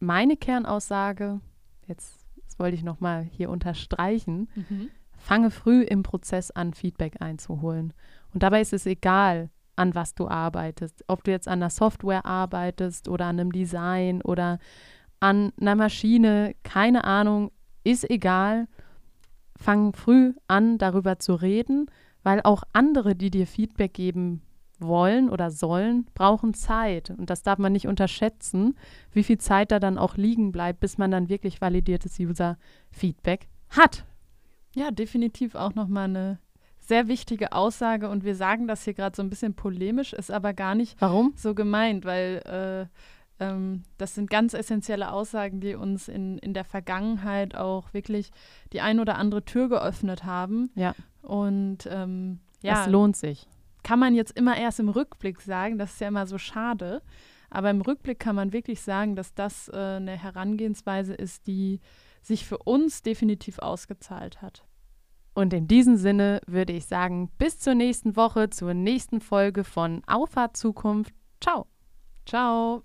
meine 0.00 0.36
Kernaussage, 0.36 1.40
jetzt 1.86 2.26
das 2.46 2.58
wollte 2.58 2.76
ich 2.76 2.84
nochmal 2.84 3.22
hier 3.22 3.50
unterstreichen, 3.50 4.48
fange 5.18 5.50
früh 5.50 5.82
im 5.82 6.02
Prozess 6.02 6.50
an, 6.50 6.72
Feedback 6.72 7.16
einzuholen. 7.20 7.92
Und 8.32 8.42
dabei 8.42 8.60
ist 8.60 8.72
es 8.72 8.86
egal, 8.86 9.50
an 9.76 9.94
was 9.94 10.14
du 10.14 10.28
arbeitest. 10.28 11.04
Ob 11.06 11.24
du 11.24 11.30
jetzt 11.30 11.48
an 11.48 11.60
der 11.60 11.70
Software 11.70 12.24
arbeitest 12.24 13.08
oder 13.08 13.26
an 13.26 13.38
einem 13.38 13.52
Design 13.52 14.22
oder 14.22 14.58
an 15.20 15.52
einer 15.60 15.74
Maschine, 15.74 16.54
keine 16.62 17.04
Ahnung, 17.04 17.50
ist 17.84 18.08
egal. 18.08 18.68
Fang 19.56 19.92
früh 19.92 20.34
an, 20.48 20.78
darüber 20.78 21.18
zu 21.18 21.34
reden, 21.34 21.90
weil 22.22 22.40
auch 22.42 22.62
andere, 22.72 23.14
die 23.14 23.30
dir 23.30 23.46
Feedback 23.46 23.94
geben 23.94 24.42
wollen 24.78 25.30
oder 25.30 25.50
sollen, 25.50 26.06
brauchen 26.14 26.54
Zeit. 26.54 27.10
Und 27.10 27.30
das 27.30 27.42
darf 27.42 27.58
man 27.58 27.72
nicht 27.72 27.86
unterschätzen, 27.86 28.76
wie 29.12 29.22
viel 29.24 29.38
Zeit 29.38 29.72
da 29.72 29.80
dann 29.80 29.98
auch 29.98 30.16
liegen 30.16 30.52
bleibt, 30.52 30.80
bis 30.80 30.98
man 30.98 31.10
dann 31.10 31.28
wirklich 31.28 31.60
validiertes 31.60 32.18
User-Feedback 32.18 33.48
hat. 33.70 34.04
Ja, 34.74 34.90
definitiv 34.90 35.54
auch 35.54 35.74
nochmal 35.74 36.04
eine 36.04 36.38
sehr 36.78 37.08
wichtige 37.08 37.52
Aussage 37.52 38.08
und 38.08 38.24
wir 38.24 38.36
sagen 38.36 38.68
das 38.68 38.84
hier 38.84 38.94
gerade 38.94 39.16
so 39.16 39.22
ein 39.22 39.30
bisschen 39.30 39.54
polemisch, 39.54 40.12
ist 40.12 40.30
aber 40.30 40.52
gar 40.52 40.74
nicht 40.74 41.00
Warum? 41.00 41.32
so 41.34 41.54
gemeint, 41.54 42.04
weil 42.04 42.88
äh, 43.40 43.44
ähm, 43.44 43.82
das 43.98 44.14
sind 44.14 44.30
ganz 44.30 44.54
essentielle 44.54 45.12
Aussagen, 45.12 45.60
die 45.60 45.74
uns 45.74 46.08
in, 46.08 46.38
in 46.38 46.54
der 46.54 46.64
Vergangenheit 46.64 47.56
auch 47.56 47.92
wirklich 47.92 48.30
die 48.72 48.80
ein 48.80 49.00
oder 49.00 49.16
andere 49.16 49.44
Tür 49.44 49.68
geöffnet 49.68 50.24
haben. 50.24 50.70
Ja. 50.74 50.94
Und 51.22 51.88
ähm, 51.90 52.38
ja, 52.62 52.84
Es 52.84 52.90
lohnt 52.90 53.16
sich. 53.16 53.48
Kann 53.86 54.00
man 54.00 54.16
jetzt 54.16 54.36
immer 54.36 54.56
erst 54.56 54.80
im 54.80 54.88
Rückblick 54.88 55.40
sagen, 55.40 55.78
das 55.78 55.92
ist 55.92 56.00
ja 56.00 56.08
immer 56.08 56.26
so 56.26 56.38
schade. 56.38 57.02
Aber 57.50 57.70
im 57.70 57.80
Rückblick 57.80 58.18
kann 58.18 58.34
man 58.34 58.52
wirklich 58.52 58.80
sagen, 58.80 59.14
dass 59.14 59.32
das 59.32 59.68
äh, 59.68 59.76
eine 59.76 60.20
Herangehensweise 60.20 61.14
ist, 61.14 61.46
die 61.46 61.78
sich 62.20 62.46
für 62.46 62.58
uns 62.58 63.02
definitiv 63.02 63.60
ausgezahlt 63.60 64.42
hat. 64.42 64.64
Und 65.34 65.52
in 65.52 65.68
diesem 65.68 65.96
Sinne 65.96 66.40
würde 66.48 66.72
ich 66.72 66.86
sagen, 66.86 67.30
bis 67.38 67.60
zur 67.60 67.76
nächsten 67.76 68.16
Woche, 68.16 68.50
zur 68.50 68.74
nächsten 68.74 69.20
Folge 69.20 69.62
von 69.62 70.02
Auffahrt 70.08 70.56
Zukunft. 70.56 71.14
Ciao. 71.40 71.68
Ciao. 72.26 72.82